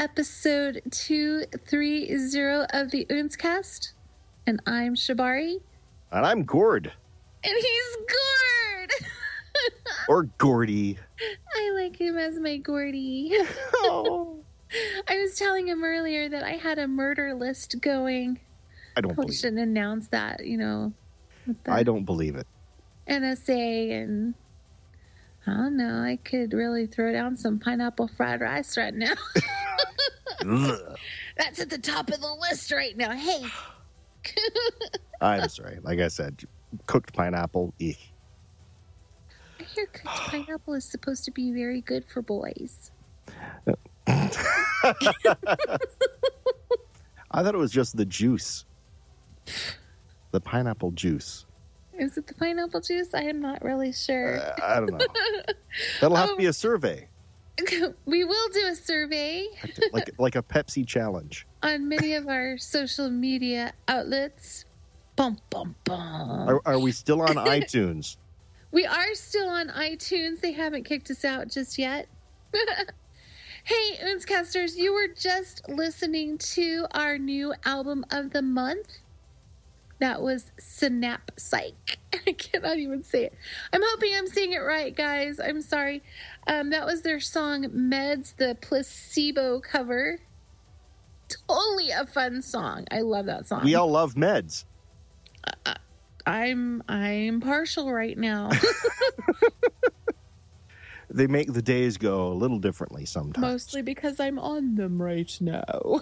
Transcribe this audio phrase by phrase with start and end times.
[0.00, 2.08] episode 230
[2.72, 3.92] of the Oontzcast,
[4.46, 5.56] and I'm Shabari.
[6.10, 6.90] And I'm Gord.
[7.44, 8.90] and he's Gord.
[10.08, 10.98] or Gordy.
[11.54, 13.36] I like him as my Gordy.
[13.74, 14.38] Oh,
[15.08, 18.40] I was telling him earlier that I had a murder list going.
[18.96, 19.38] I don't Probably believe it.
[19.38, 20.94] shouldn't announce that, you know.
[21.66, 22.46] I don't believe it.
[23.06, 24.34] NSA and
[25.46, 26.02] I don't know.
[26.02, 29.14] I could really throw down some pineapple fried rice right now.
[31.36, 33.12] That's at the top of the list right now.
[33.12, 33.44] Hey,
[35.20, 35.78] I'm sorry.
[35.82, 36.42] Like I said,
[36.86, 37.74] cooked pineapple.
[37.78, 37.98] eek.
[39.58, 42.90] I hear cooked pineapple is supposed to be very good for boys.
[44.06, 44.28] I
[47.42, 48.64] thought it was just the juice,
[50.32, 51.46] the pineapple juice.
[52.00, 53.12] Is it the pineapple juice?
[53.12, 54.38] I am not really sure.
[54.40, 54.98] Uh, I don't know.
[56.00, 56.36] That'll have to Oh.
[56.38, 57.08] be a survey,
[58.06, 59.46] we will do a survey
[59.92, 61.46] like like a Pepsi challenge.
[61.62, 64.64] on many of our social media outlets.
[65.16, 66.48] Bum bum bum.
[66.48, 68.16] Are, are we still on iTunes?
[68.72, 70.40] We are still on iTunes.
[70.40, 72.08] They haven't kicked us out just yet.
[73.64, 78.99] hey, Oontzcasters, you were just listening to our new album of the month.
[80.00, 81.98] That was Snap Psych.
[82.26, 83.34] I cannot even say it.
[83.72, 85.38] I'm hoping I'm saying it right, guys.
[85.38, 86.02] I'm sorry.
[86.46, 90.18] Um, that was their song Meds, the placebo cover.
[91.48, 92.86] Totally a fun song.
[92.90, 93.62] I love that song.
[93.62, 94.64] We all love meds.
[96.26, 98.50] I'm I'm partial right now.
[101.12, 103.42] They make the days go a little differently sometimes.
[103.42, 106.00] Mostly because I'm on them right now.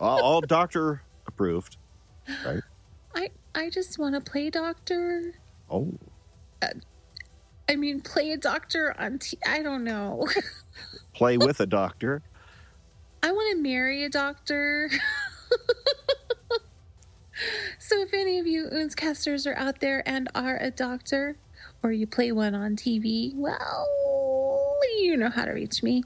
[0.00, 1.76] all, all doctor approved.
[2.26, 2.58] I
[3.54, 5.32] I just want to play doctor.
[5.70, 5.92] Oh,
[6.60, 6.68] uh,
[7.68, 9.18] I mean, play a doctor on.
[9.18, 10.28] T- I don't know.
[11.14, 12.22] play with a doctor.
[13.22, 14.90] I want to marry a doctor.
[17.78, 21.36] so if any of you Oontzcasters are out there and are a doctor,
[21.82, 23.86] or you play one on TV, well,
[24.98, 26.02] you know how to reach me.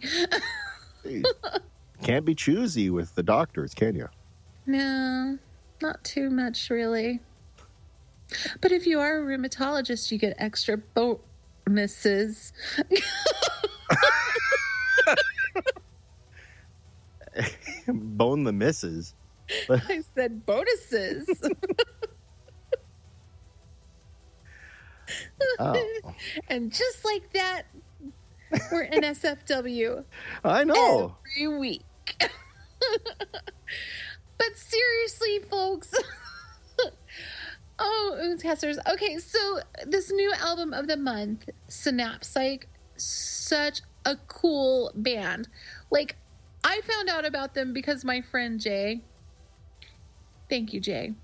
[2.03, 4.09] Can't be choosy with the doctors, can you?
[4.67, 5.39] No,
[5.81, 7.21] not too much, really.
[8.61, 12.53] But if you are a rheumatologist, you get extra bonuses.
[17.89, 19.15] Bone the misses.
[19.71, 21.27] I said bonuses.
[25.59, 25.75] Oh,
[26.49, 27.63] and just like that,
[28.71, 30.05] we're in SFW
[30.45, 31.17] I know.
[31.37, 31.85] every week.
[32.19, 32.31] but
[34.55, 35.95] seriously, folks.
[37.79, 38.79] Oh, Oontzcasters.
[38.93, 42.65] Okay, so this new album of the month, Synapsyche,
[42.97, 45.49] such a cool band.
[45.91, 46.17] Like,
[46.65, 49.03] I found out about them because my friend Jay,
[50.51, 51.15] thank you, Jay,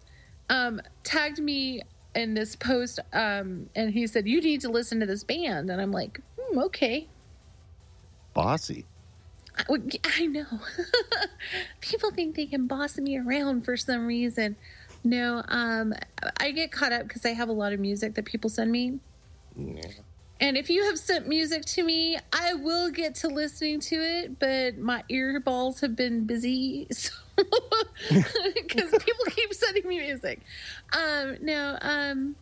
[0.49, 1.83] um, tagged me
[2.15, 5.71] in this post um, and he said, You need to listen to this band.
[5.71, 7.09] And I'm like, hmm, okay.
[8.33, 8.87] Bossy.
[9.57, 9.65] I,
[10.05, 10.47] I know.
[11.81, 14.57] People think they can boss me around for some reason.
[15.05, 15.93] No, um,
[16.41, 19.01] I get caught up because I have a lot of music that people send me.
[20.41, 24.39] And if you have sent music to me, I will get to listening to it,
[24.39, 26.89] but my ear balls have been busy
[28.09, 30.43] because people keep sending me music.
[30.93, 32.37] Um, no, um,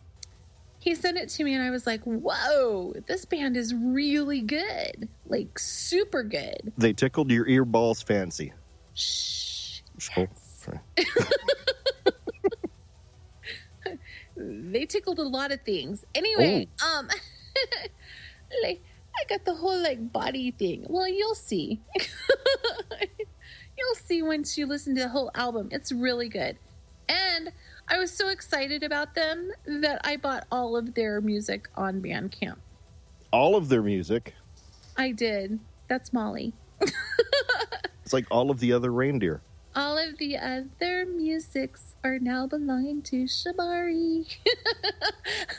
[0.79, 5.07] he sent it to me, and I was like, "Whoa, this band is really good,
[5.25, 8.53] like super good." They tickled your ear balls fancy.
[8.93, 9.81] Shh.
[9.99, 10.29] Sorry.
[14.73, 16.05] they tickled a lot of things.
[16.15, 17.07] Anyway, um,
[18.63, 18.83] like
[19.15, 20.85] I got the whole like body thing.
[20.89, 21.81] Well, you'll see.
[23.77, 25.69] you'll see once you listen to the whole album.
[25.71, 26.57] It's really good,
[27.07, 27.51] and
[27.87, 32.57] I was so excited about them that I bought all of their music on Bandcamp.
[33.31, 34.33] All of their music.
[34.97, 35.59] I did.
[35.87, 36.53] That's Molly.
[38.03, 39.41] It's like all of the other reindeer.
[39.75, 44.37] All of the other musics are now belonging to Shabari.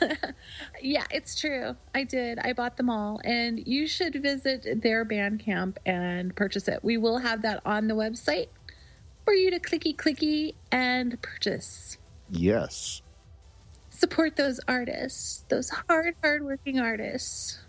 [0.81, 1.75] yeah, it's true.
[1.93, 2.39] I did.
[2.39, 3.19] I bought them all.
[3.25, 6.81] And you should visit their Bandcamp and purchase it.
[6.81, 8.47] We will have that on the website
[9.25, 11.97] for you to clicky clicky and purchase.
[12.29, 13.01] Yes.
[13.89, 17.59] Support those artists, those hard, hard working artists.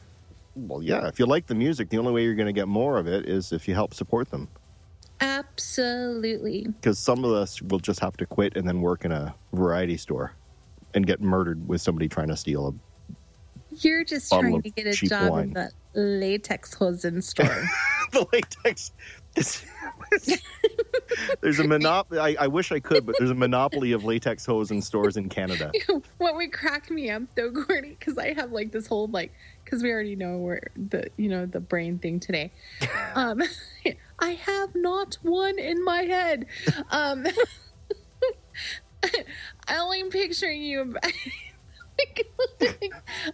[0.55, 1.09] Well, yeah.
[1.09, 3.29] If you like the music, the only way you're going to get more of it
[3.29, 4.49] is if you help support them.
[5.20, 6.66] Absolutely.
[6.66, 9.96] Because some of us will just have to quit and then work in a variety
[9.96, 10.32] store
[10.94, 12.73] and get murdered with somebody trying to steal a.
[13.80, 15.44] You're just trying to get a job wine.
[15.44, 17.46] in the latex hosen store.
[18.12, 18.92] the latex.
[21.40, 22.19] There's a monopoly.
[22.19, 25.28] I, I wish I could, but there's a monopoly of latex hose in stores in
[25.28, 25.71] Canada.
[26.19, 29.33] what would crack me up though, Gordy, because I have like this whole like
[29.64, 32.52] because we already know where the you know the brain thing today.
[33.14, 33.43] Um,
[34.19, 36.47] I have not one in my head.
[36.90, 37.26] Um,
[39.66, 40.95] I only am picturing you.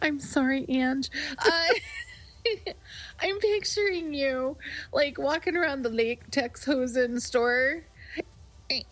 [0.03, 1.11] I'm sorry, Ange.
[1.39, 1.67] Uh,
[3.21, 4.57] I'm picturing you
[4.93, 7.83] like walking around the latex hosen store.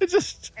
[0.00, 0.52] It just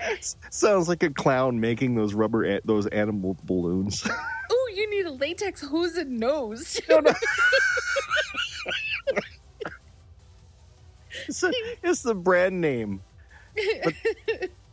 [0.50, 4.08] sounds like a clown making those rubber a- those animal balloons.
[4.52, 6.80] Oh, you need a latex hosen nose.
[11.28, 11.52] it's, a,
[11.82, 13.00] it's the brand name,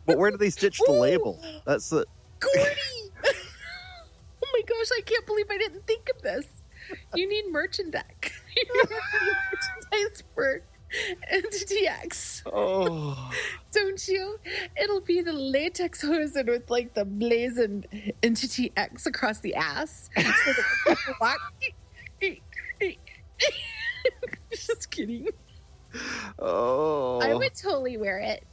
[0.06, 1.00] but where do they stitch the Ooh.
[1.00, 1.40] label?
[1.64, 2.06] That's the
[2.40, 3.38] Gordy!
[4.48, 6.46] Oh my gosh, I can't believe I didn't think of this.
[7.14, 8.02] You need merchandise.
[8.56, 8.90] You need
[9.52, 10.62] merchandise for
[11.30, 13.30] Entity X, oh.
[13.72, 14.40] don't you?
[14.82, 17.84] It'll be the latex hosen with like the blazing
[18.22, 20.10] Entity X across the ass.
[20.16, 21.38] So that people walk-
[24.50, 25.28] Just kidding.
[26.38, 27.20] Oh.
[27.20, 27.70] I would oh.
[27.70, 28.44] totally wear it.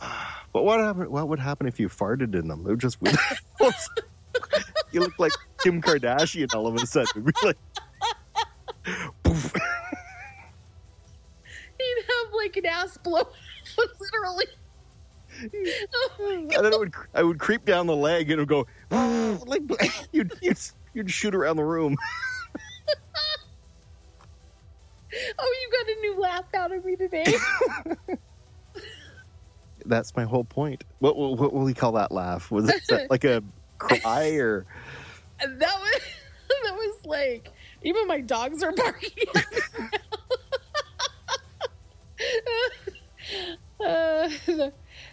[0.52, 1.10] But what happened?
[1.10, 2.64] What would happen if you farted in them?
[2.64, 2.96] Would just.
[4.92, 7.24] you look like Kim Kardashian all of a sudden.
[7.24, 7.58] Be like,
[9.22, 9.52] poof.
[11.78, 13.28] You'd have like an ass blow,
[14.00, 14.46] literally.
[15.42, 16.94] and then it would.
[17.14, 18.66] I would creep down the leg, and it would go
[19.46, 19.62] like
[20.12, 20.58] you'd, you'd
[20.94, 21.96] you'd shoot around the room.
[25.38, 27.24] Oh, you got a new laugh out of me today.
[29.84, 30.84] That's my whole point.
[30.98, 32.50] What what, what will we call that laugh?
[32.50, 33.42] Was it like a
[33.78, 34.66] cry or?
[35.38, 36.00] And that was
[36.64, 37.52] that was like
[37.82, 39.10] even my dogs are barking.
[43.84, 44.30] uh,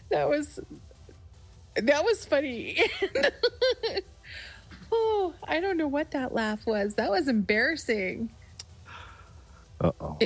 [0.10, 0.62] that was
[1.76, 2.78] that was funny.
[4.94, 6.96] oh, I don't know what that laugh was.
[6.96, 8.32] That was embarrassing.
[9.82, 10.18] Uh oh.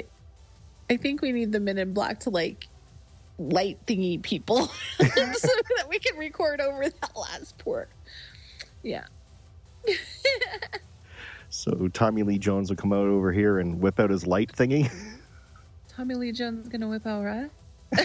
[0.90, 2.68] I think we need the Men in Black to like
[3.40, 4.68] light thingy people
[4.98, 5.04] so
[5.78, 7.90] that we can record over that last part.
[8.84, 9.06] Yeah.
[11.50, 14.92] So Tommy Lee Jones will come out over here and whip out his light thingy.
[15.88, 17.50] Tommy Lee Jones gonna whip out right?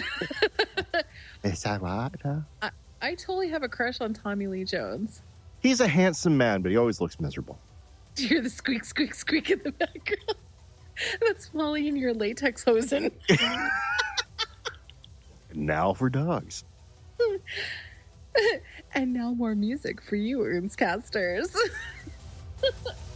[1.43, 2.09] Is that right?
[2.23, 2.69] huh?
[3.01, 5.21] I totally have a crush on Tommy Lee Jones.
[5.59, 7.59] He's a handsome man, but he always looks miserable.
[8.15, 10.35] Do you hear the squeak, squeak, squeak in the background?
[11.25, 13.11] That's Molly in your latex hosen.
[15.53, 16.63] Now for dogs.
[18.95, 20.43] and now more music for you,
[20.75, 21.49] Casters.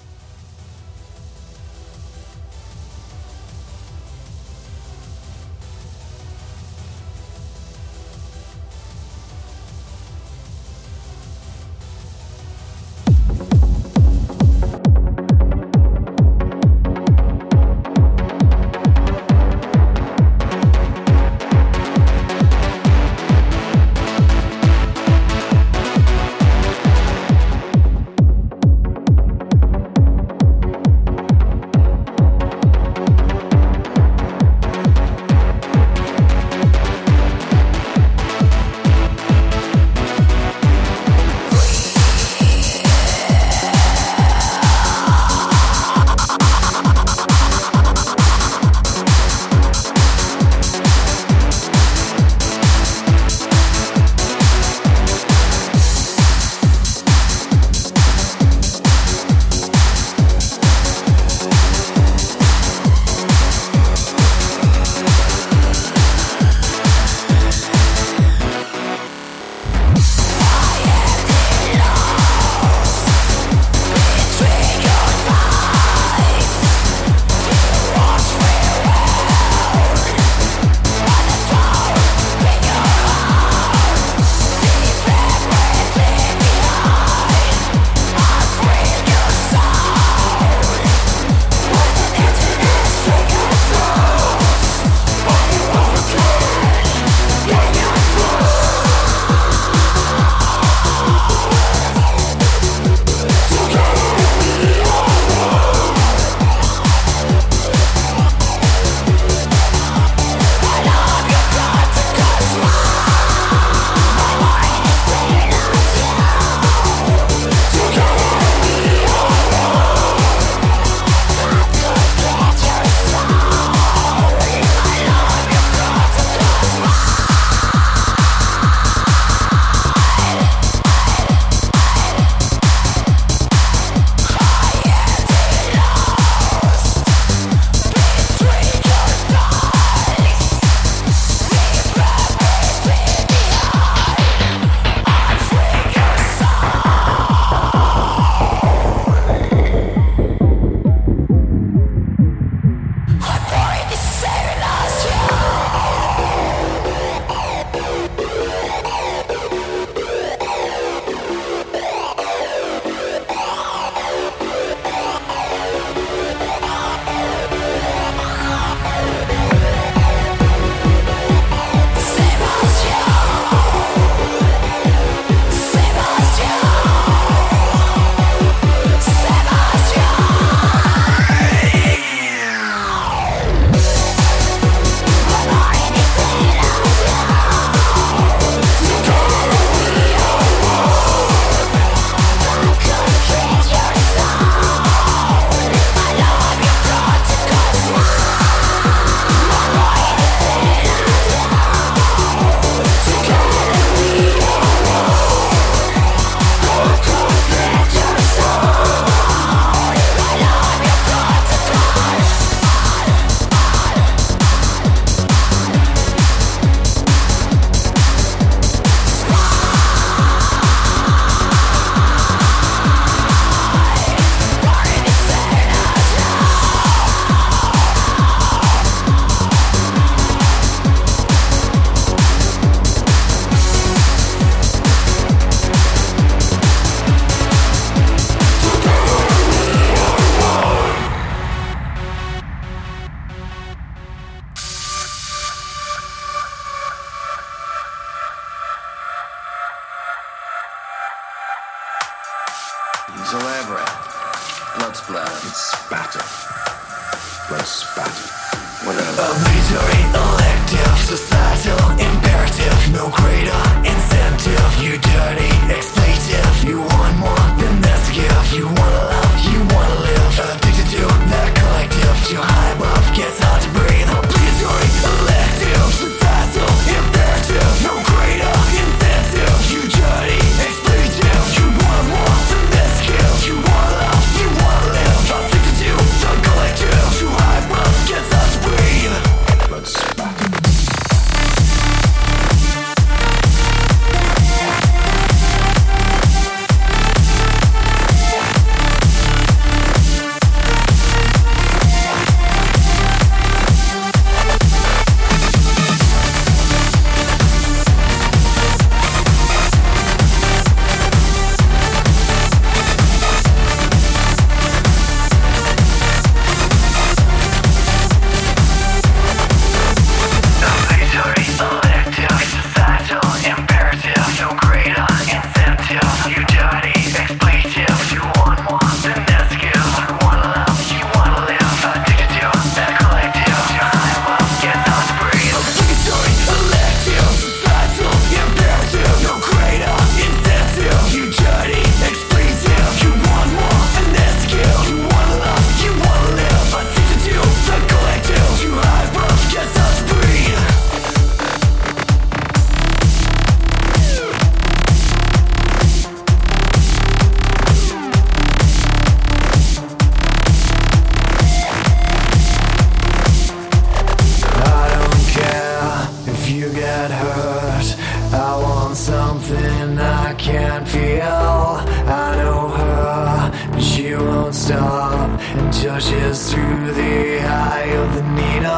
[375.98, 378.72] Pushes through the eye of the needle.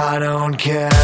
[0.00, 0.99] I don't care.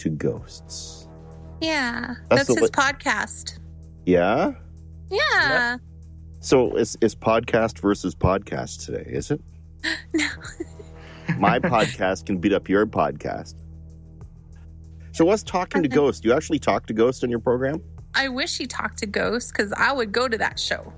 [0.00, 1.06] To ghosts.
[1.60, 3.58] Yeah, That's that's, his li- podcast.
[4.06, 4.52] Yeah.
[5.10, 5.76] Yeah.
[6.40, 9.40] So it's, it's podcast versus podcast today, is it?
[10.12, 10.26] No.
[11.38, 13.54] My podcast can beat up your podcast.
[15.12, 16.20] So what's talking to ghosts?
[16.20, 17.80] Do you actually talk to ghosts on your program?
[18.14, 20.92] I wish he talked to ghosts because I would go to that show.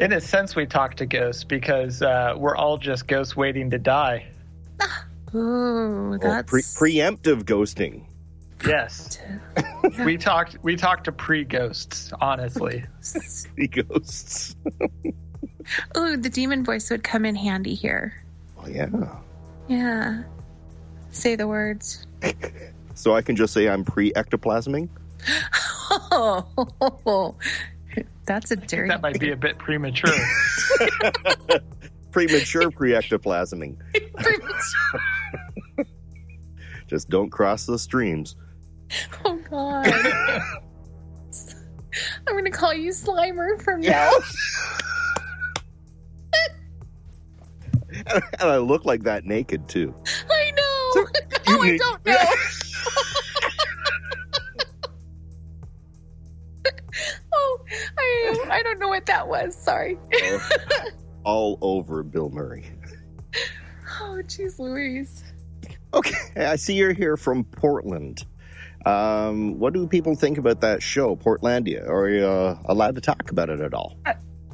[0.00, 3.78] In a sense, we talk to ghosts because uh, we're all just ghosts waiting to
[3.78, 4.26] die.
[5.34, 8.04] Ooh, Or that's pre- preemptive ghosting.
[8.66, 9.18] Yes,
[10.04, 10.58] we talked.
[10.62, 12.12] We talked to pre-ghosts.
[12.20, 12.84] Honestly,
[13.54, 14.56] Pre ghosts.
[15.96, 18.14] Ooh, the demon voice would come in handy here.
[18.58, 18.88] Oh yeah.
[19.68, 20.22] Yeah.
[21.10, 22.06] Say the words.
[22.94, 24.88] So I can just say I'm pre ectoplasming.
[26.10, 27.36] Oh,
[28.26, 28.88] that's a dirty.
[28.88, 30.10] that might be a bit premature.
[32.10, 33.76] Premature pre ectoplasming.
[36.88, 38.34] Just don't cross the streams.
[39.24, 39.86] oh God.
[42.26, 44.12] I'm gonna call you Slimer from now.
[47.92, 49.94] and I look like that naked too.
[50.30, 50.90] I know.
[50.92, 51.06] So,
[51.48, 52.18] oh, I don't know.
[57.32, 57.58] oh,
[57.98, 59.56] I I don't know what that was.
[59.56, 59.98] Sorry.
[61.24, 62.70] All over Bill Murray.
[64.00, 65.24] Oh, jeez, Louise.
[65.94, 68.24] Okay, I see you're here from Portland.
[68.86, 71.88] Um, what do people think about that show, Portlandia?
[71.88, 73.98] Are you uh, allowed to talk about it at all?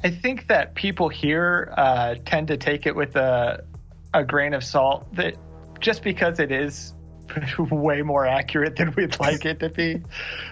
[0.04, 3.64] I think that people here uh, tend to take it with a
[4.12, 5.12] a grain of salt.
[5.14, 5.36] That
[5.80, 6.92] just because it is
[7.58, 10.02] way more accurate than we'd like it to be.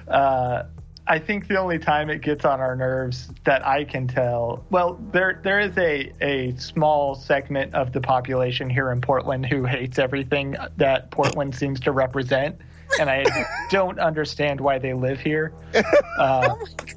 [0.09, 0.65] Uh,
[1.07, 5.01] I think the only time it gets on our nerves that I can tell, well,
[5.13, 9.99] there there is a a small segment of the population here in Portland who hates
[9.99, 12.57] everything that Portland seems to represent,
[13.01, 13.25] and I
[13.71, 15.53] don't understand why they live here.
[15.75, 15.81] Uh,
[16.19, 16.95] Oh my God.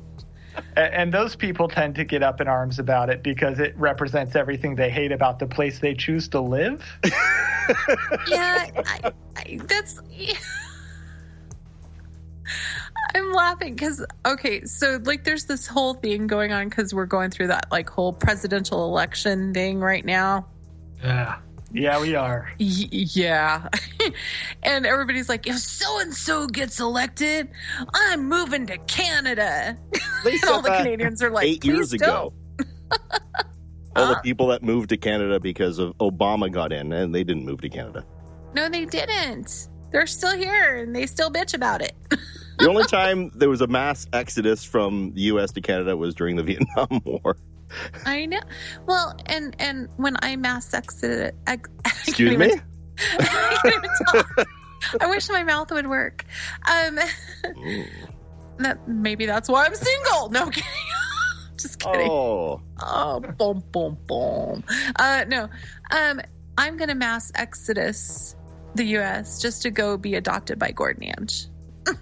[0.77, 4.36] a- And those people tend to get up in arms about it because it represents
[4.36, 6.84] everything they hate about the place they choose to live.
[8.27, 9.99] Yeah, I, I, that's.
[13.15, 17.31] I'm laughing because okay, so like there's this whole thing going on because we're going
[17.31, 20.45] through that like whole presidential election thing right now.
[21.03, 21.38] Yeah.
[21.75, 22.49] Yeah, we are.
[22.59, 23.67] Y- yeah.
[24.63, 27.49] and everybody's like, if so and so gets elected,
[27.93, 29.77] I'm moving to Canada.
[30.23, 32.33] They And all the Canadians are like, eight years "Please ago.
[33.95, 34.21] All the Uh.
[34.21, 37.69] people that moved to Canada because of Obama got in, and they didn't move to
[37.69, 38.03] Canada.
[38.55, 39.67] No, they didn't.
[39.91, 41.93] They're still here and they still bitch about it.
[42.57, 45.51] The only time there was a mass exodus from the U.S.
[45.53, 47.38] to Canada was during the Vietnam War.
[48.06, 48.39] I know.
[48.86, 52.56] Well, and and when I mass exited, ex- I can't Excuse even- me.
[53.19, 54.47] I can't even talk.
[55.01, 56.23] I wish my mouth would work.
[56.69, 56.99] Um,
[58.60, 60.30] that maybe that's why I'm single.
[60.30, 60.69] No I'm kidding.
[61.58, 62.08] Just kidding.
[62.10, 64.63] Oh, Oh, boom, boom, boom.
[64.97, 65.49] Uh, no,
[65.91, 66.21] um,
[66.58, 68.36] I'm gonna mass exodus
[68.75, 69.41] the U.S.
[69.41, 71.47] just to go be adopted by Gord and Ange.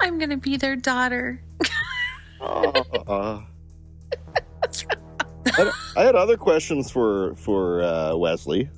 [0.00, 1.42] I'm gonna be their daughter.
[2.40, 3.40] Uh,
[4.12, 8.68] I had- I had other questions for for uh, Wesley.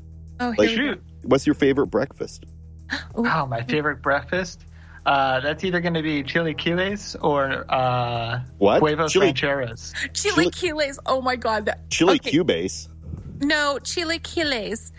[0.40, 1.02] Oh, Like- Shoot.
[1.22, 2.44] What's your favorite breakfast?
[3.14, 3.24] go.
[3.26, 4.64] Oh, my favorite breakfast.
[5.04, 8.80] Uh, that's either going to be chili chilaquiles or uh, What?
[8.80, 9.92] huevos chili rancheros.
[10.12, 10.98] Chilaquiles.
[11.06, 11.64] Oh my god.
[11.66, 12.30] That, chili okay.
[12.30, 12.88] Cubase.
[13.40, 14.92] No, chilaquiles.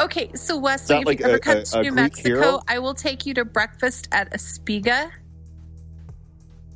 [0.00, 2.28] Okay, so Wesley, if like you ever a- come a- to a New Greek Mexico,
[2.28, 2.60] hero?
[2.68, 5.10] I will take you to breakfast at Espiga.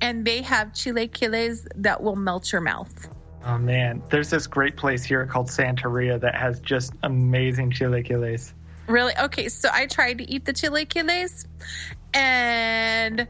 [0.03, 3.09] And they have chilaquiles that will melt your mouth.
[3.45, 8.53] Oh man, there's this great place here called Santeria that has just amazing chilaquiles.
[8.89, 9.15] Really?
[9.17, 11.47] Okay, so I tried to eat the chilaquiles
[12.13, 13.27] and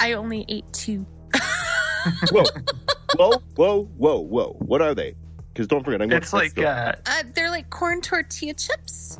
[0.00, 1.06] I only ate two.
[2.30, 2.44] Whoa,
[3.16, 4.56] whoa, whoa, whoa, whoa!
[4.58, 5.14] What are they?
[5.52, 9.18] Because don't forget, I'm going It's like uh, Uh, they're like corn tortilla chips.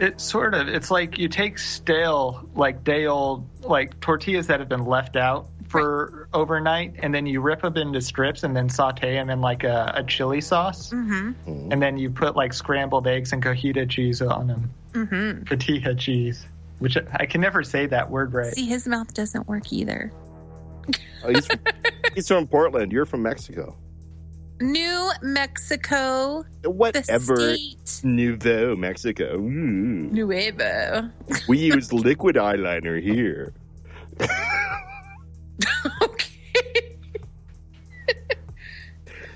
[0.00, 4.68] it's sort of it's like you take stale like day old like tortillas that have
[4.68, 9.12] been left out for overnight and then you rip them into strips and then saute
[9.14, 11.72] them in like a, a chili sauce Mm-hmm.
[11.72, 15.42] and then you put like scrambled eggs and cojita cheese on them Mm-hmm.
[15.44, 16.46] cotija cheese
[16.78, 18.52] which I- I can never say that word right.
[18.54, 20.12] See, his mouth doesn't work either.
[21.24, 21.58] oh, he's, from,
[22.14, 22.92] he's from Portland.
[22.92, 23.76] You're from Mexico.
[24.60, 27.54] New Mexico, Whatever.
[27.54, 28.00] state.
[28.04, 29.36] Nouveau Mexico.
[29.36, 29.40] Ooh.
[30.12, 31.10] Nuevo.
[31.48, 33.52] We use liquid eyeliner here.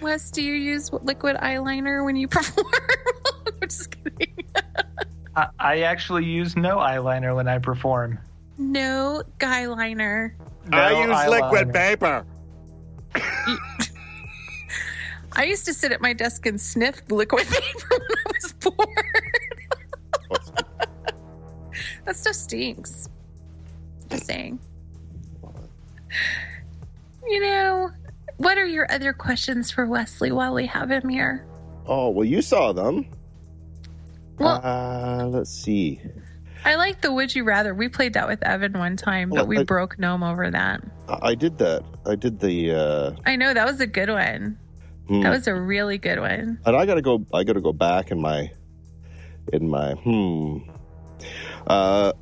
[0.00, 2.66] Wes, do you use liquid eyeliner when you perform?
[3.46, 4.34] I'm just kidding.
[5.36, 8.18] I, I actually use no eyeliner when I perform.
[8.58, 10.34] No guy liner.
[10.68, 11.72] No I use liquid eyeliner.
[11.74, 12.24] paper.
[15.32, 18.88] I used to sit at my desk and sniff liquid paper when I was bored.
[22.04, 23.08] that stuff stinks.
[24.10, 24.58] Just saying.
[27.26, 27.90] You know,
[28.38, 31.44] what are your other questions for Wesley while we have him here?
[31.86, 33.06] Oh well, you saw them.
[34.38, 36.00] Well, uh, let's see.
[36.64, 37.72] I like the Would You Rather.
[37.74, 40.82] We played that with Evan one time, Well, but we I- broke Gnome over that.
[41.08, 41.84] I I did that.
[42.06, 42.72] I did the.
[42.72, 44.58] uh I know that was a good one.
[45.06, 45.20] hmm.
[45.22, 46.58] That was a really good one.
[46.66, 47.24] and I gotta go.
[47.32, 48.50] I gotta go back in my,
[49.52, 50.58] in my hmm.
[51.66, 52.12] Uh,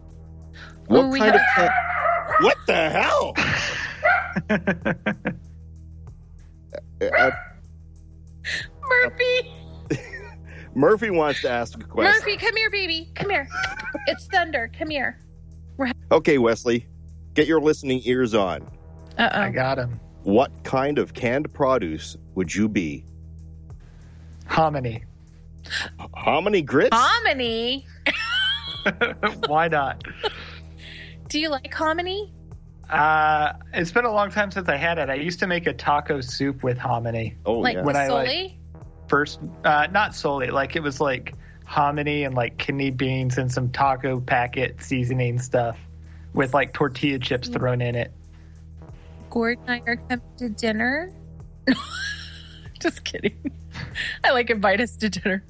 [0.86, 1.70] what Ooh, we kind have- of?
[1.70, 3.34] Can- what the hell?
[8.88, 9.52] Murphy!
[10.74, 12.12] Murphy wants to ask a question.
[12.12, 13.10] Murphy, come here, baby.
[13.14, 13.48] Come here.
[14.06, 14.70] It's Thunder.
[14.78, 15.18] Come here.
[16.12, 16.86] Okay, Wesley,
[17.34, 18.62] get your listening ears on.
[19.18, 19.40] Uh oh.
[19.40, 19.98] I got him.
[20.22, 23.04] What kind of canned produce would you be?
[24.46, 25.04] Hominy.
[26.14, 26.96] Hominy grits?
[26.96, 27.86] Hominy.
[29.46, 30.02] Why not?
[31.28, 32.32] Do you like hominy?
[32.90, 35.10] Uh, it's been a long time since I had it.
[35.10, 37.36] I used to make a taco soup with hominy.
[37.44, 37.82] Oh like yeah.
[37.82, 38.58] When I, like- solely?
[39.08, 40.48] First, uh, not solely.
[40.48, 45.78] Like it was like hominy and like kidney beans and some taco packet seasoning stuff
[46.32, 48.12] with like tortilla chips thrown in it.
[49.30, 51.12] Gordon and I are coming to dinner.
[52.80, 53.52] Just kidding.
[54.24, 55.44] I like invite us to dinner.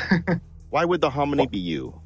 [0.70, 2.00] Why would the hominy be you?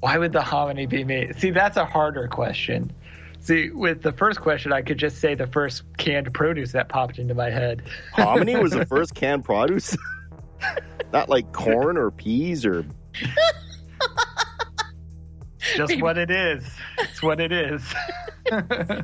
[0.00, 1.32] Why would the hominy be me?
[1.38, 2.92] See, that's a harder question.
[3.42, 7.18] See, with the first question, I could just say the first canned produce that popped
[7.18, 7.82] into my head.
[8.12, 9.96] Hominy was the first canned produce?
[11.12, 12.86] Not like corn or peas or
[15.74, 16.64] Just what it is.
[16.98, 17.82] It's what it is.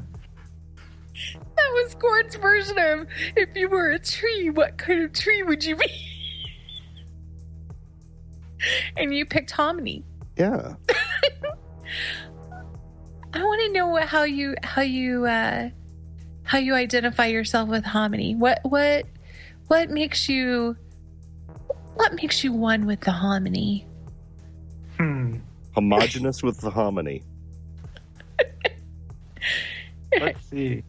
[1.56, 5.64] That was Gordon's version of if you were a tree, what kind of tree would
[5.64, 5.86] you be?
[8.96, 10.04] and you picked hominy.
[10.36, 10.74] yeah.
[13.32, 15.70] I want to know how you how you uh,
[16.44, 18.34] how you identify yourself with hominy.
[18.34, 19.04] What what
[19.66, 20.76] what makes you
[21.94, 23.86] what makes you one with the hominy?
[24.96, 25.36] hmm.
[25.74, 27.22] Homogenous with the hominy.
[30.20, 30.82] Let's see.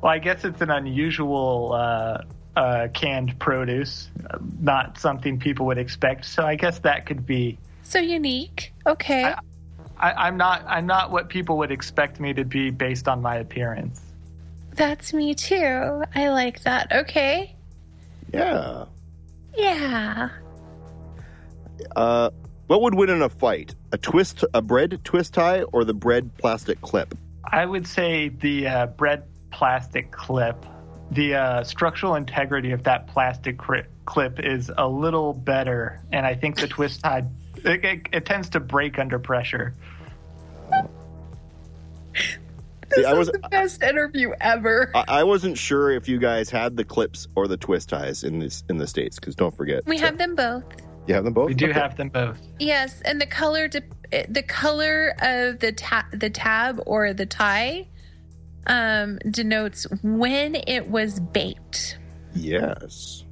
[0.00, 2.22] Well, I guess it's an unusual uh,
[2.56, 6.24] uh, canned produce, uh, not something people would expect.
[6.24, 7.58] So I guess that could be.
[7.82, 8.72] So unique.
[8.86, 9.24] Okay.
[9.24, 9.38] I-
[10.04, 10.62] I, I'm not.
[10.66, 14.02] I'm not what people would expect me to be based on my appearance.
[14.74, 16.04] That's me too.
[16.14, 16.92] I like that.
[16.92, 17.54] Okay.
[18.30, 18.84] Yeah.
[19.56, 20.28] Yeah.
[21.96, 22.30] Uh,
[22.66, 23.74] what would win in a fight?
[23.92, 27.14] A twist, a bread twist tie, or the bread plastic clip?
[27.50, 30.66] I would say the uh, bread plastic clip,
[31.12, 36.34] the uh, structural integrity of that plastic cri- clip is a little better, and I
[36.34, 37.24] think the twist tie
[37.64, 39.74] it, it, it tends to break under pressure.
[42.94, 44.90] This I was- is the best interview ever.
[44.94, 48.38] I, I wasn't sure if you guys had the clips or the twist ties in
[48.38, 50.62] this in the states because don't forget we so- have them both.
[51.06, 51.48] you have them both.
[51.48, 51.78] We do Okay.
[51.80, 52.38] have them both.
[52.60, 53.82] Yes, and the color de-
[54.28, 57.88] the color of the ta- the tab or the tie
[58.66, 61.98] um, denotes when it was baked.
[62.34, 63.23] Yes.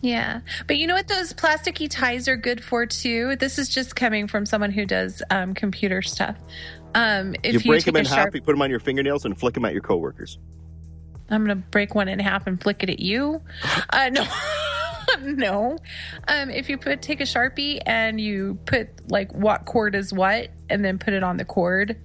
[0.00, 3.36] Yeah, but you know what those plasticky ties are good for too.
[3.36, 6.36] This is just coming from someone who does um, computer stuff.
[6.94, 8.80] Um, if you you, break take them in a half, you put them on your
[8.80, 10.38] fingernails, and flick them at your coworkers.
[11.30, 13.42] I'm gonna break one in half and flick it at you.
[13.90, 14.26] Uh, no,
[15.22, 15.78] no.
[16.28, 20.50] Um, if you put take a sharpie and you put like what cord is what,
[20.70, 21.96] and then put it on the cord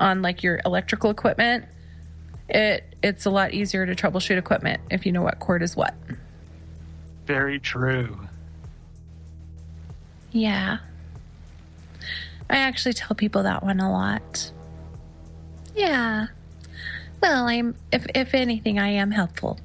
[0.00, 1.64] on like your electrical equipment,
[2.48, 5.94] it it's a lot easier to troubleshoot equipment if you know what cord is what.
[7.26, 8.18] Very true.
[10.32, 10.78] Yeah,
[12.50, 14.50] I actually tell people that one a lot.
[15.76, 16.26] Yeah.
[17.22, 19.58] Well, I'm if if anything, I am helpful.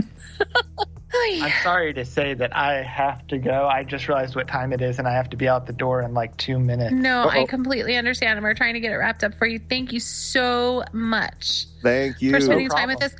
[0.00, 0.04] oh,
[1.32, 1.44] yeah.
[1.44, 3.68] I'm sorry to say that I have to go.
[3.68, 6.00] I just realized what time it is, and I have to be out the door
[6.02, 6.92] in like two minutes.
[6.94, 7.46] No, I Uh-oh.
[7.46, 8.38] completely understand.
[8.38, 9.58] And we're trying to get it wrapped up for you.
[9.58, 12.30] Thank you so much Thank you.
[12.32, 13.14] for spending No time with us.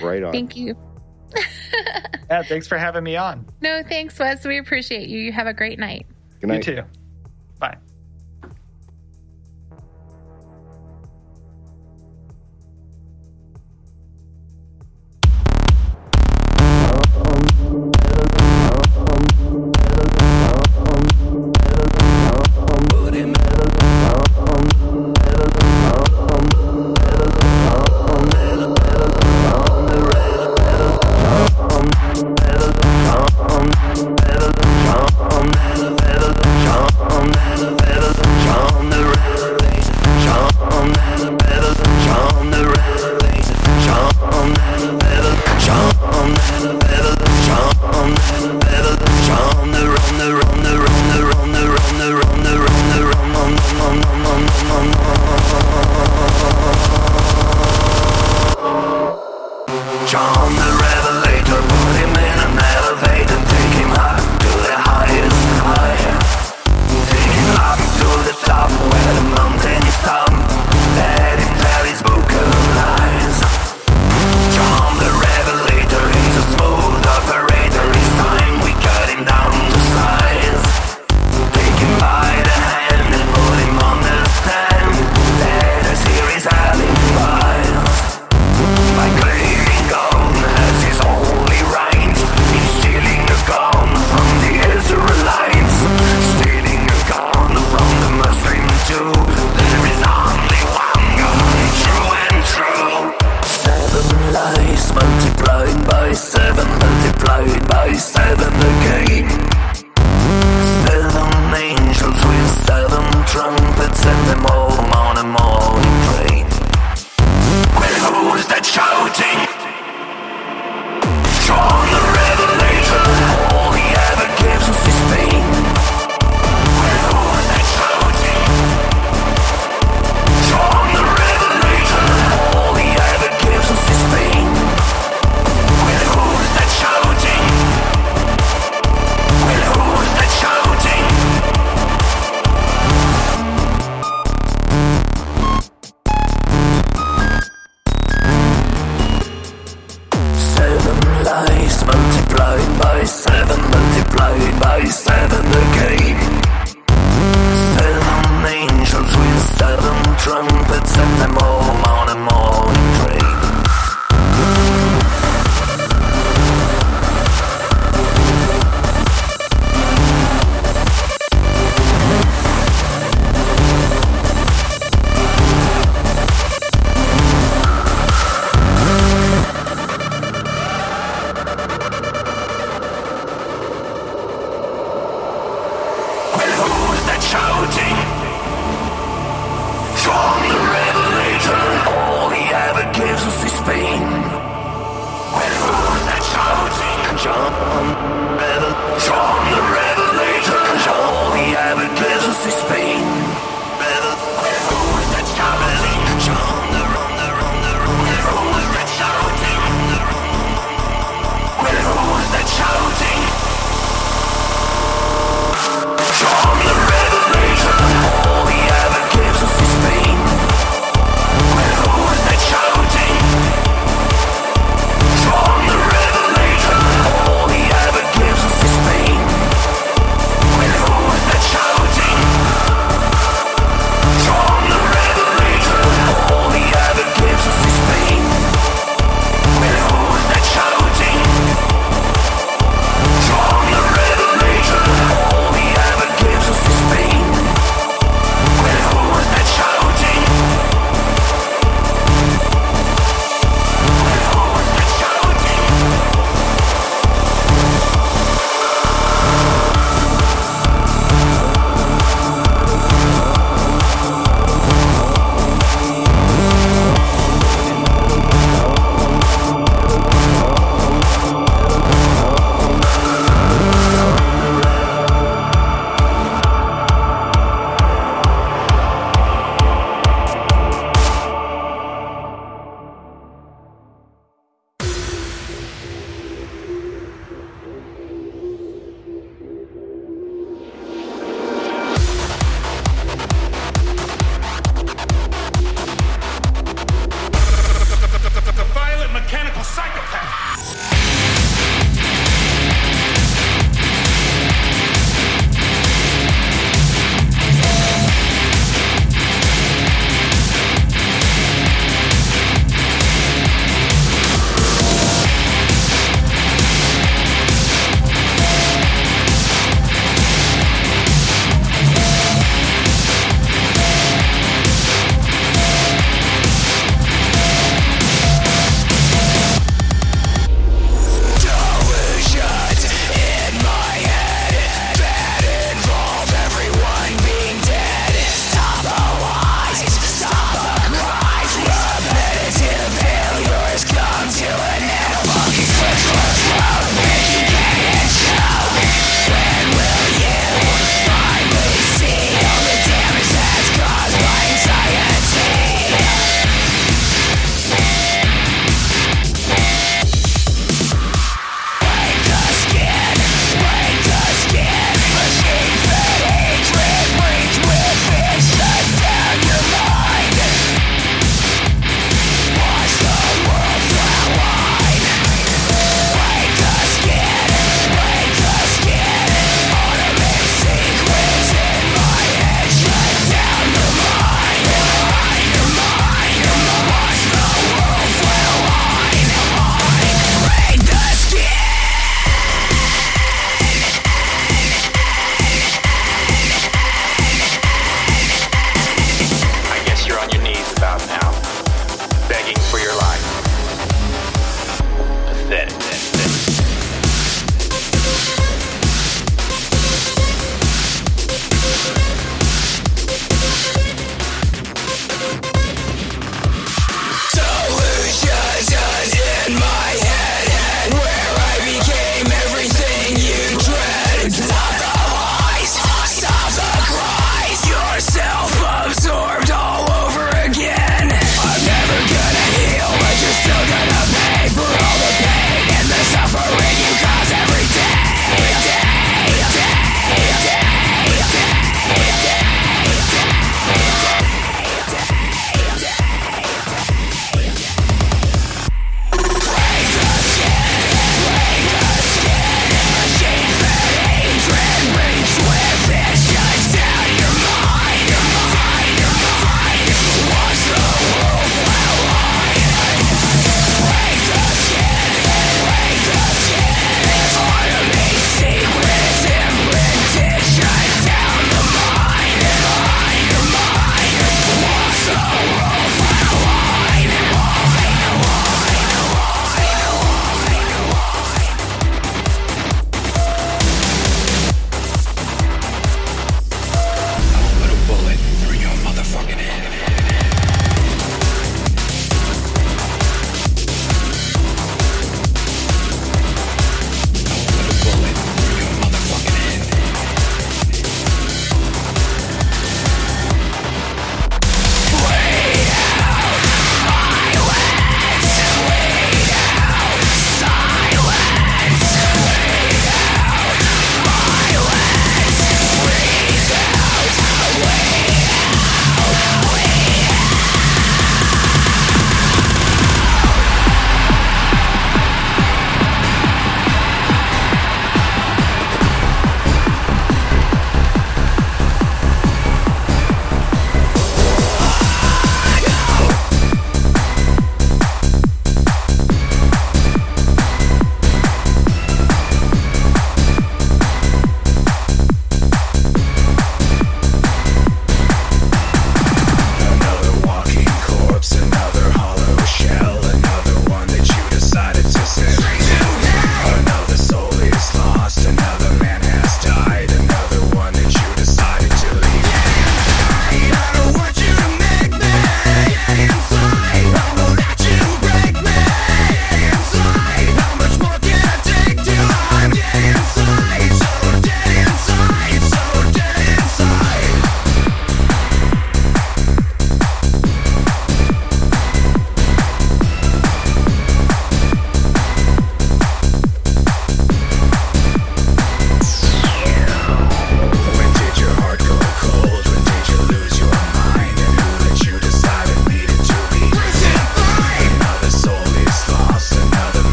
[0.00, 0.32] right on.
[0.32, 0.76] Thank you.
[2.30, 3.46] Yeah, thanks for having me on.
[3.60, 4.44] No, thanks, Wes.
[4.46, 5.18] We appreciate you.
[5.20, 6.06] You have a great night.
[6.40, 6.66] Good night.
[6.66, 6.82] You too.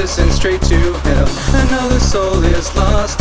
[0.00, 1.28] To straight to hell.
[1.66, 3.20] Another soul is lost,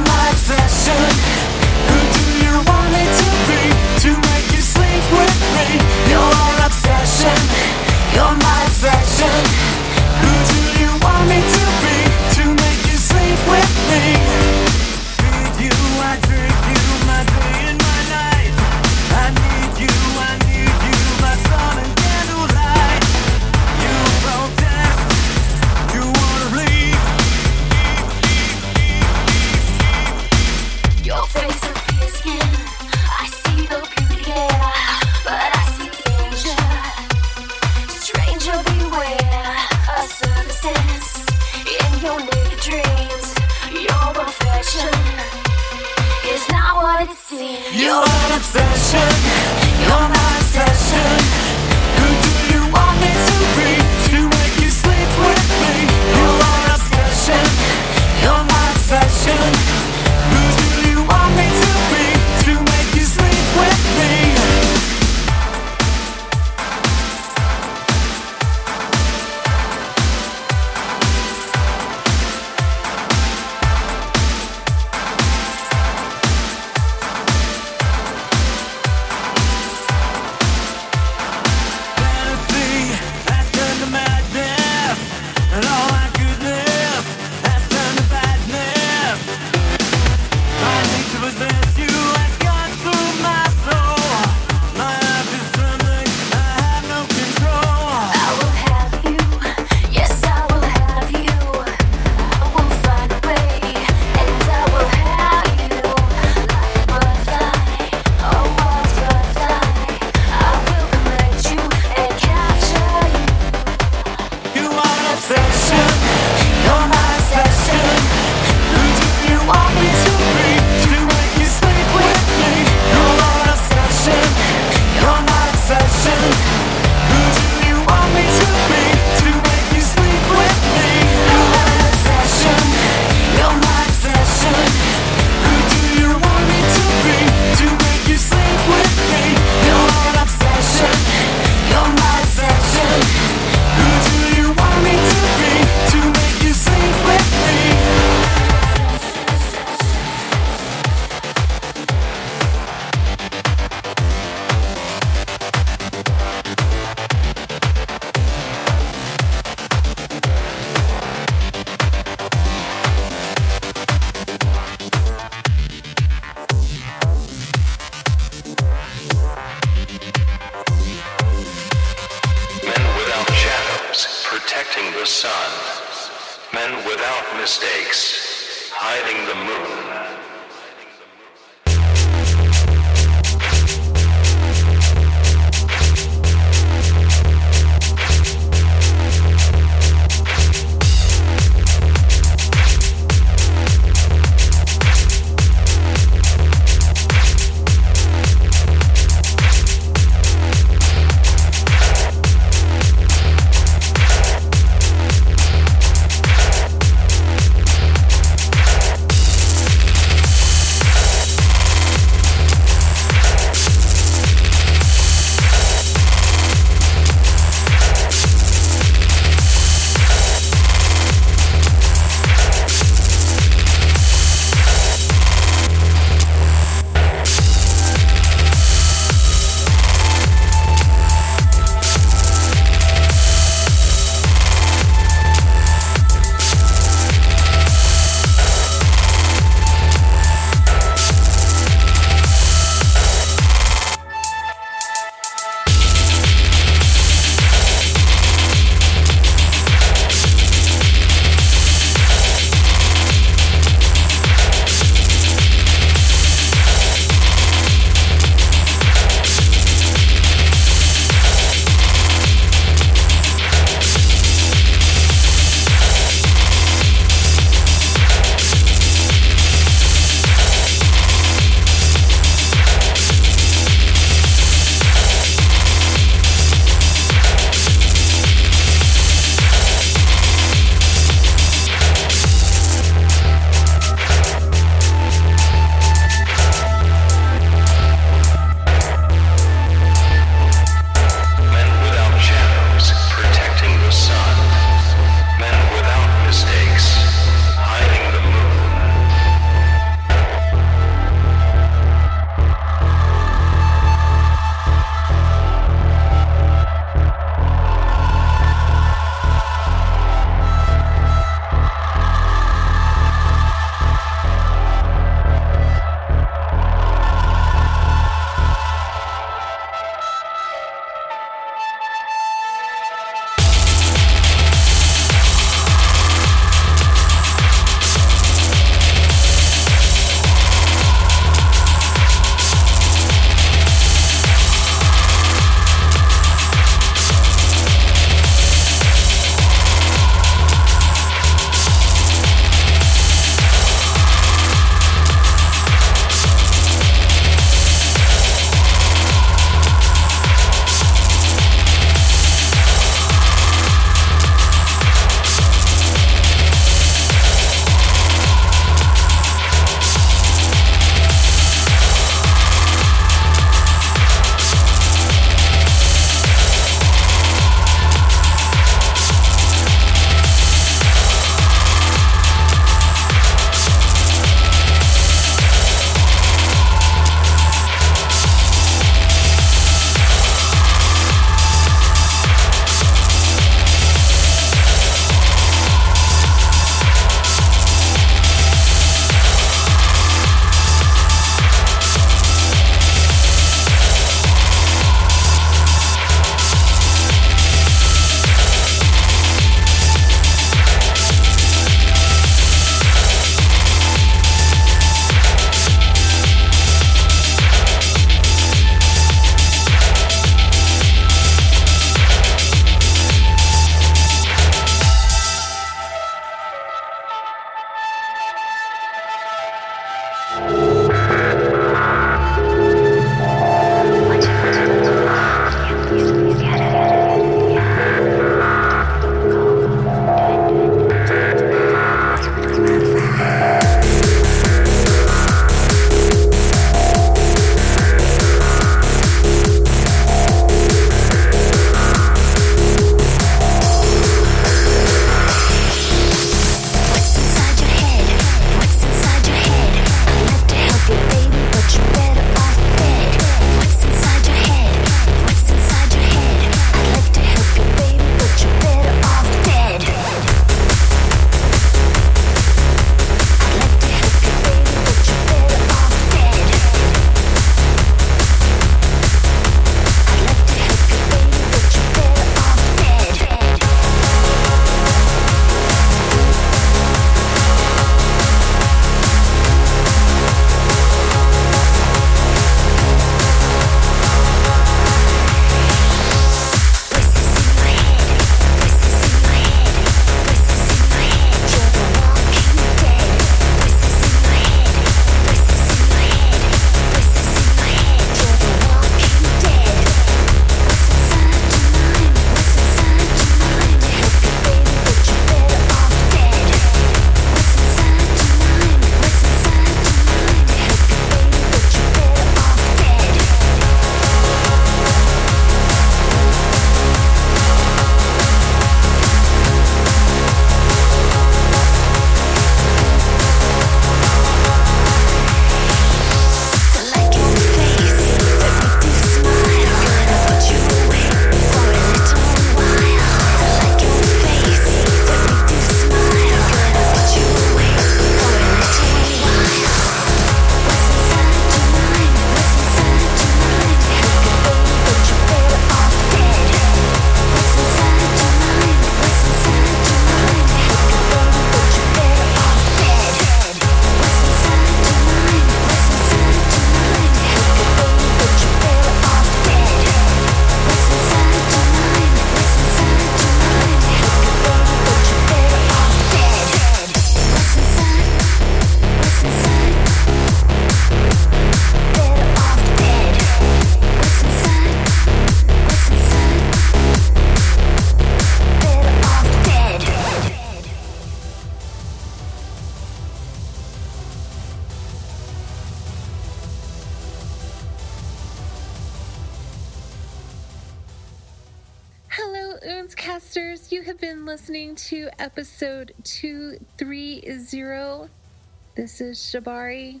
[598.74, 600.00] This is Shabari,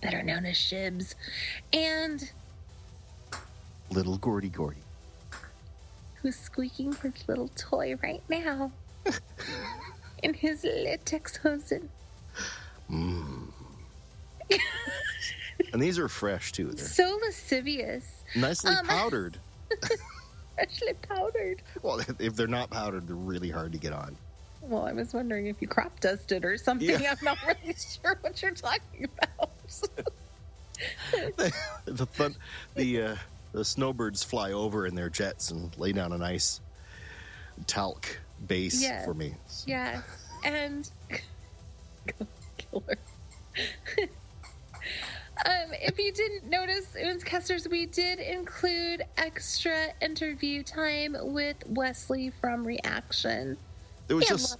[0.00, 1.14] better known as Shibs,
[1.72, 2.30] and
[3.90, 4.80] Little Gordy Gordy.
[6.22, 8.70] who's squeaking his little toy right now
[10.22, 11.88] in his latex hosen.
[12.88, 13.52] And
[15.82, 16.70] these are fresh too.
[16.70, 19.38] They're So lascivious, nicely Um, powdered.
[20.54, 21.62] freshly powdered.
[21.82, 24.16] Well, if they're not powdered, they're really hard to get on.
[24.66, 26.88] Well, I was wondering if you crop dusted or something.
[26.88, 27.10] Yeah.
[27.10, 29.50] I'm not really sure what you're talking about.
[31.86, 32.34] the fun,
[32.74, 33.16] the uh,
[33.52, 36.60] the snowbirds fly over in their jets and lay down a nice
[37.66, 39.04] talc base Yes.
[39.04, 39.36] for me.
[39.66, 40.02] Yes,
[40.44, 40.90] and
[42.58, 42.98] killer.
[45.46, 52.66] um, if you didn't notice, Casters, we did include extra interview time with Wesley from
[52.66, 53.58] Reakt[ion].
[54.06, 54.58] There was just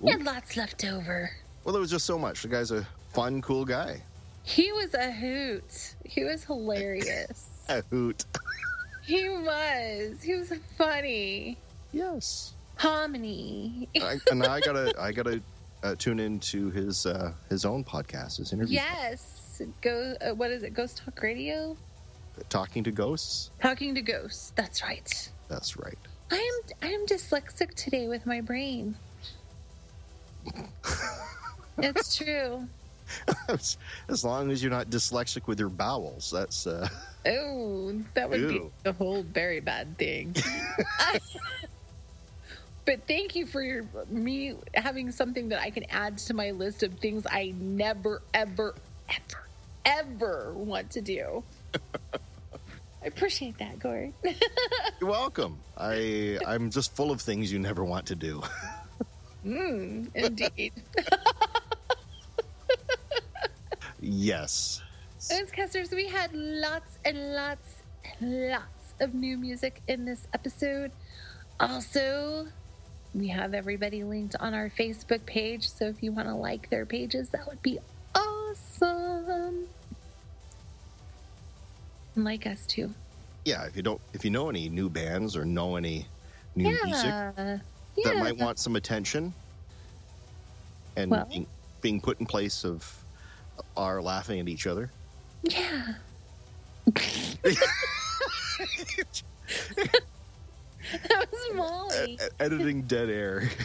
[0.00, 1.30] We had lots left over.
[1.64, 2.42] well, there was just so much.
[2.42, 4.02] The guy's a fun, cool guy.
[4.42, 5.94] He was a hoot.
[6.04, 7.46] He was hilarious.
[7.68, 8.24] A hoot.
[9.04, 10.22] he was.
[10.22, 11.56] He was funny.
[11.92, 12.54] Yes.
[12.78, 13.88] Hominy.
[14.02, 15.40] I, and I gotta, I gotta
[15.84, 19.62] uh, tune into his uh, his own podcast, his interview, Yes.
[19.82, 20.14] Go.
[20.20, 20.72] Uh, what is it?
[20.74, 21.76] Ghost Talk Radio.
[22.48, 23.50] talking to ghosts.
[23.62, 24.52] Talking to ghosts.
[24.56, 25.30] That's right.
[25.48, 25.98] That's right.
[26.30, 26.88] I am.
[26.88, 28.96] I am dyslexic today with my brain.
[31.78, 32.68] it's true.
[34.08, 36.88] as long as you're not dyslexic with your bowels, that's uh,
[37.26, 38.72] Oh, that would be Ew.
[38.84, 40.34] a whole very bad thing.
[42.86, 46.82] but thank you for your me having something that I can add to my list
[46.82, 48.74] of things I never, ever,
[49.08, 49.48] ever,
[49.84, 51.44] ever want to do.
[53.02, 54.12] I appreciate that, Gord.
[55.00, 55.62] you're welcome.
[55.76, 58.42] I I'm just full of things you never want to do.
[59.44, 60.72] mm, indeed.
[64.00, 64.82] yes.
[65.32, 67.82] Oontzcasters, we had lots and lots
[68.20, 70.92] and lots of new music in this episode.
[71.58, 72.46] Also,
[73.14, 76.86] we have everybody linked on our Facebook page, so if you want to like their
[76.86, 77.78] pages, that would be
[78.14, 79.19] awesome.
[82.14, 82.92] And like us too.
[83.44, 83.64] Yeah.
[83.66, 86.06] If you don't, if you know any new bands or know any
[86.56, 87.32] new music Yeah.
[87.36, 87.60] that
[87.96, 88.12] Yeah.
[88.14, 89.32] might want some attention
[90.96, 91.46] and Well- being,
[91.80, 93.04] being put in place of
[93.76, 94.90] our laughing at each other.
[95.42, 95.94] Yeah.
[101.08, 102.12] that was Molly.
[102.14, 103.48] E- editing dead air.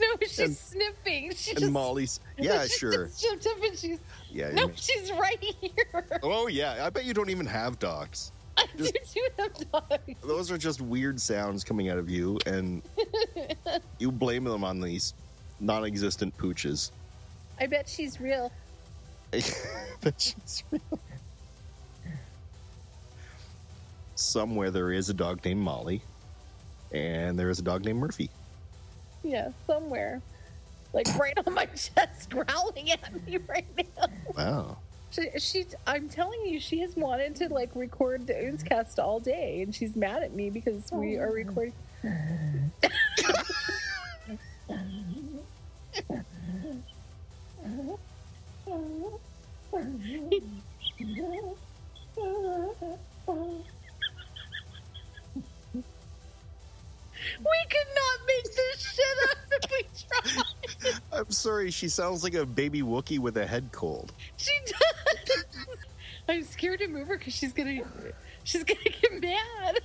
[0.00, 1.32] No, she's and- sniffing.
[1.34, 2.20] She and just, Molly's.
[2.38, 3.10] Yeah, she sure.
[3.20, 3.98] Jumped up and she's
[4.30, 4.50] Yeah.
[4.50, 6.06] no, she's right here.
[6.22, 6.84] Oh yeah.
[6.84, 8.32] I bet you don't even have dogs.
[8.56, 10.20] I do Just- too have dogs.
[10.22, 12.82] Those are just weird sounds coming out of you, and
[13.98, 15.14] you blame them on these
[15.60, 16.90] non-existent pooches.
[17.60, 18.52] I bet she's real.
[19.32, 19.42] I
[20.02, 21.00] bet she's real.
[24.14, 26.02] Somewhere there is a dog named Molly,
[26.92, 28.30] and there is a dog named Murphy.
[29.22, 30.20] Yeah, somewhere.
[30.92, 34.06] Like right on my chest, growling at me right now.
[34.36, 34.78] Wow.
[35.10, 39.62] She, she, I'm telling you, she has wanted to like record the Oontzcast all day,
[39.62, 41.32] and she's mad at me because we are oh.
[41.32, 41.72] recording.
[57.38, 61.00] We could not make this shit up if we tried.
[61.12, 64.12] I'm sorry, she sounds like a baby Wookie with a head cold.
[64.36, 65.44] She does.
[66.28, 67.80] I'm scared to move her because she's gonna,
[68.44, 69.78] she's gonna get mad.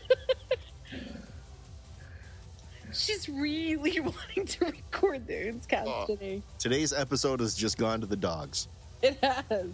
[2.93, 6.05] she's really wanting to record the Oontzcast Oh.
[6.07, 6.41] today.
[6.59, 8.67] Today's episode has just gone to the dogs.
[9.01, 9.67] It has.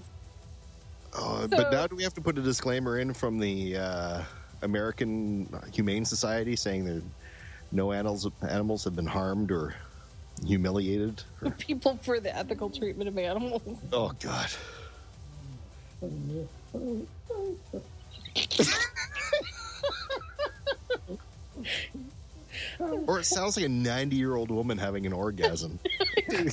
[1.14, 4.24] Uh, So- but now do we have to put a disclaimer in from the uh,
[4.62, 7.04] American Humane Society saying that
[7.72, 9.76] no animals animals have been harmed or
[10.46, 11.24] humiliated?
[11.42, 13.62] Or- People for the ethical treatment of animals.
[13.92, 14.50] oh God.
[23.08, 25.80] or it sounds like a 90 year old woman having an orgasm.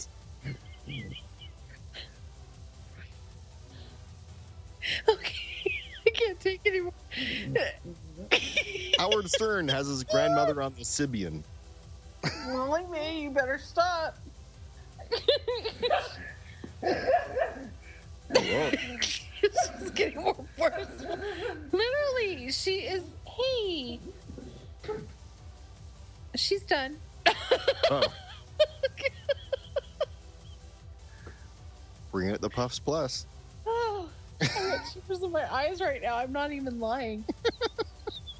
[9.26, 11.42] Howard Stern has his grandmother on the Sybian.
[12.48, 14.16] Molly May, you better stop.
[16.80, 18.70] Whoa.
[19.00, 20.86] She's getting more worse.
[21.72, 23.02] Literally, she is.
[23.24, 23.98] Hey,
[26.36, 26.96] she's done.
[27.90, 28.02] Oh.
[32.12, 33.26] Bring it the Puffs Plus.
[33.66, 34.08] Oh,
[34.40, 36.16] I got shivers in my eyes right now.
[36.16, 37.24] I'm not even lying.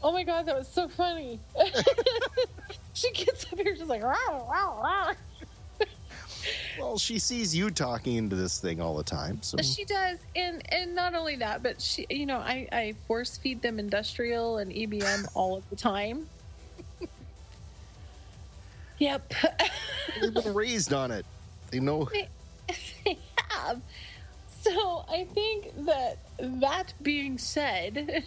[0.06, 1.40] oh my god, that was so funny.
[2.92, 5.12] she gets up here, she's like, "Row, row, row."
[6.78, 9.42] Well, she sees you talking into this thing all the time.
[9.42, 13.36] So She does, and and not only that, but she, you know, I I force
[13.36, 16.26] feed them industrial and EBM all of the time.
[18.98, 19.32] yep,
[20.20, 21.26] they've been raised on it.
[21.72, 22.08] They know.
[23.04, 23.18] they
[23.50, 23.82] have.
[24.60, 26.18] So I think that
[26.60, 28.24] that being said,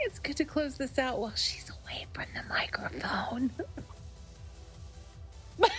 [0.00, 3.50] it's good to close this out while she's away from the microphone.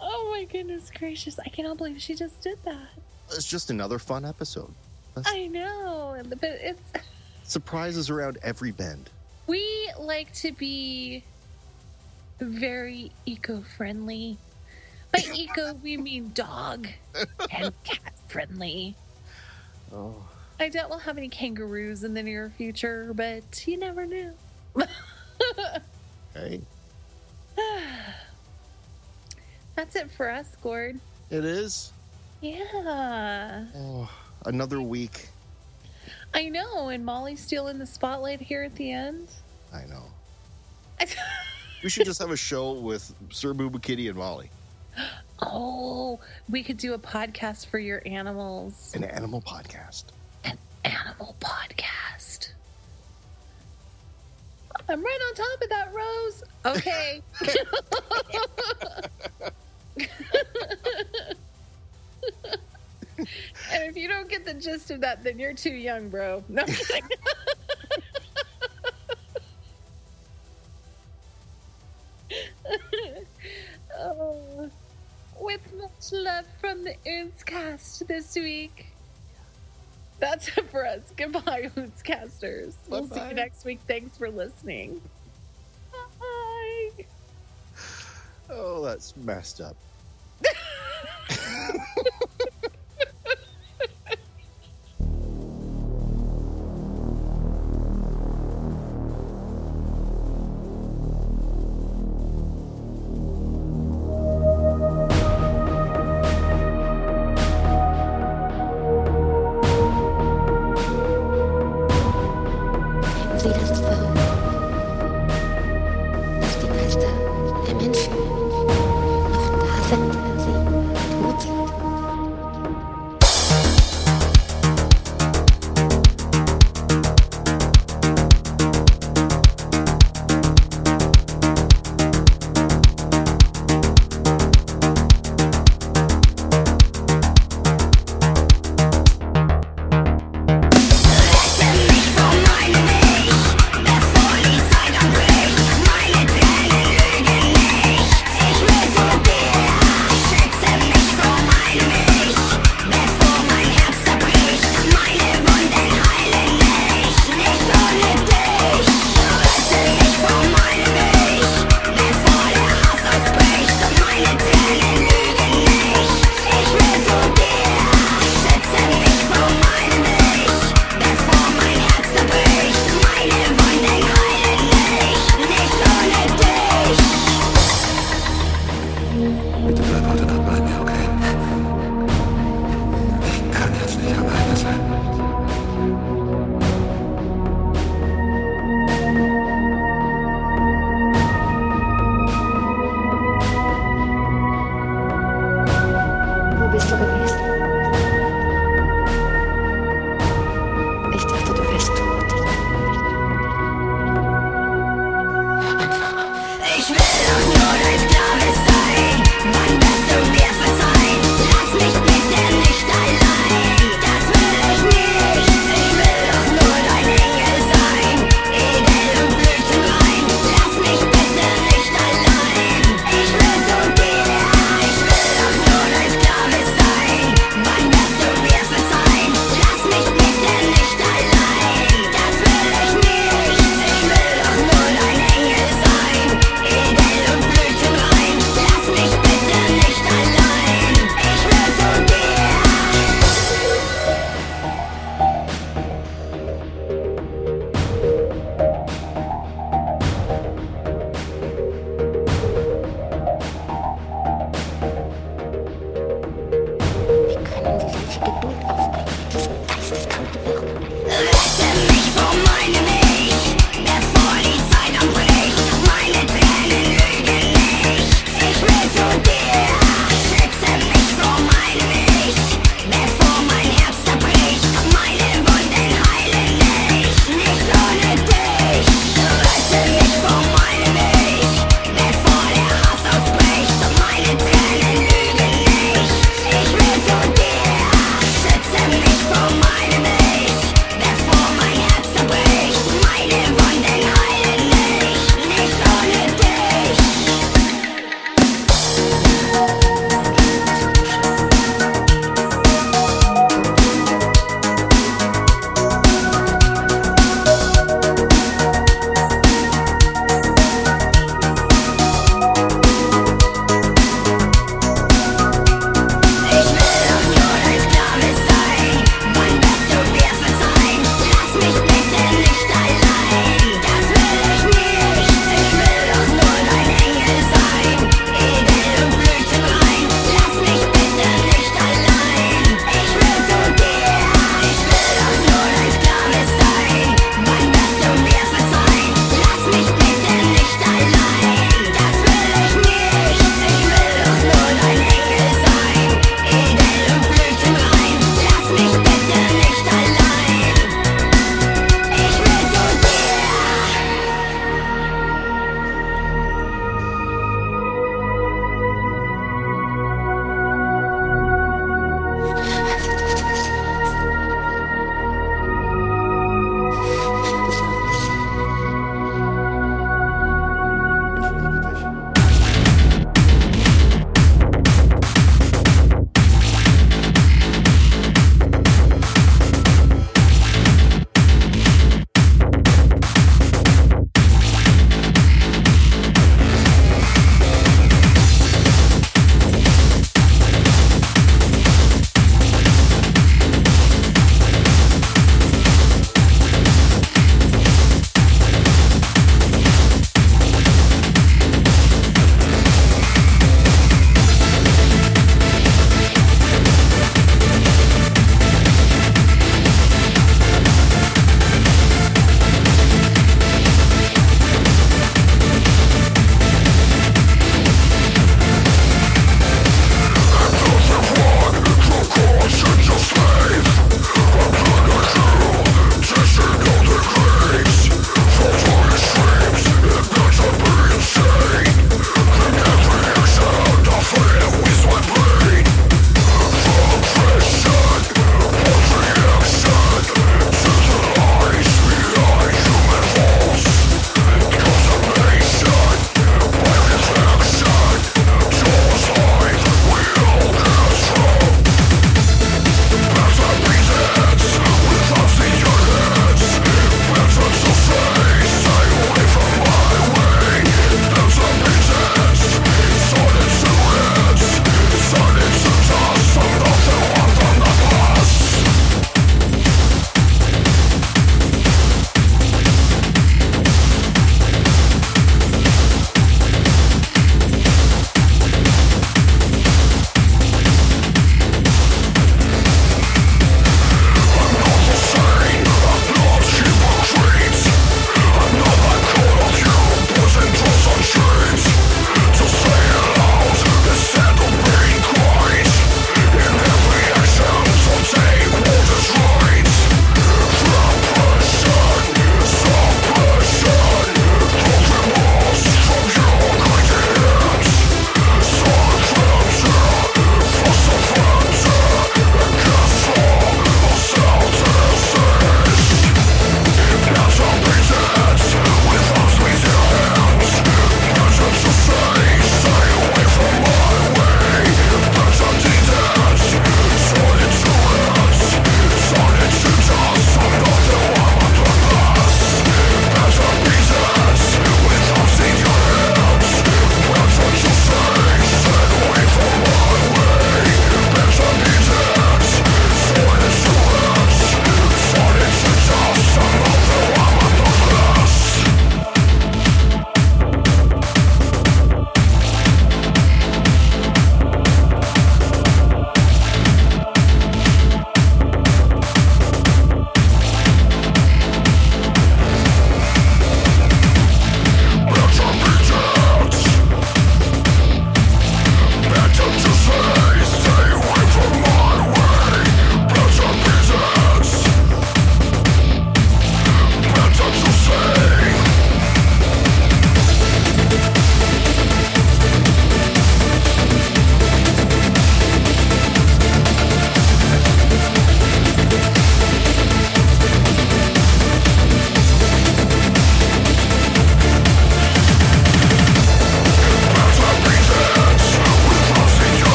[0.00, 1.38] oh my goodness gracious!
[1.38, 2.88] I cannot believe she just did that.
[3.30, 4.72] It's just another fun episode.
[5.26, 6.80] I know, but it's
[7.44, 9.10] Surprises around every bend.
[9.46, 11.22] we like to be
[12.40, 14.38] very eco-friendly.
[15.12, 16.88] By eco, we mean dog
[17.50, 18.96] and cat friendly.
[19.92, 20.14] Oh,
[20.60, 24.32] I doubt we'll have any kangaroos in the near future, but you never know.
[26.34, 26.60] hey,
[29.74, 31.00] That's it for us, Gord.
[31.30, 31.92] it is.
[32.40, 33.64] Yeah.
[33.74, 34.10] Oh,
[34.46, 35.28] another week.
[36.34, 39.28] I know, and Molly's still in the spotlight here at the end.
[39.72, 40.04] I know.
[41.82, 44.52] We should just have a show with Sir Booba Kitty and Molly.
[45.42, 48.92] oh, we could do a podcast for your animals.
[48.94, 50.04] An animal podcast.
[50.84, 52.52] An animal podcast.
[54.88, 56.42] I'm right on top of that, Rose.
[56.66, 57.22] Okay.
[63.72, 66.42] and if you don't get the gist of that, then you're too young, bro.
[66.48, 66.64] No,
[73.98, 74.70] oh,
[75.38, 76.96] with much love from the
[77.44, 78.91] Cast this week.
[80.22, 81.12] That's it for us.
[81.16, 81.72] Goodbye,
[82.04, 82.78] Casters.
[82.88, 83.80] We'll see you next week.
[83.88, 85.02] Thanks for listening.
[85.92, 87.06] Bye.
[88.48, 89.76] Oh, that's messed up.